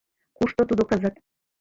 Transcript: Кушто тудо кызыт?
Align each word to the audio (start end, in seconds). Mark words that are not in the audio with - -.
Кушто 0.37 0.61
тудо 0.69 0.83
кызыт? 0.89 1.15